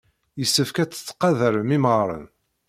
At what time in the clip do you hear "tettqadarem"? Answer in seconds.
0.91-1.69